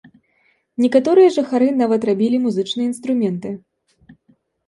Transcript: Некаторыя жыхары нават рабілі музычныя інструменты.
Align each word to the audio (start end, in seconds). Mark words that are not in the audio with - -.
Некаторыя 0.83 1.33
жыхары 1.35 1.67
нават 1.81 2.01
рабілі 2.09 2.37
музычныя 2.45 2.85
інструменты. 2.91 3.49